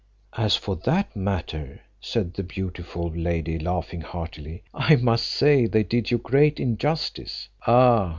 "As 0.35 0.55
for 0.55 0.77
that 0.77 1.15
matter," 1.15 1.81
said 1.99 2.33
the 2.33 2.41
beautiful 2.41 3.11
lady 3.11 3.59
laughing 3.59 4.01
heartily, 4.01 4.63
"I 4.73 4.95
must 4.95 5.27
say 5.27 5.67
they 5.67 5.83
did 5.83 6.09
you 6.09 6.17
great 6.17 6.59
injustice." 6.59 7.49
"Ah!" 7.67 8.09